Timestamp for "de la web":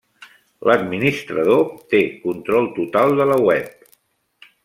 3.21-3.87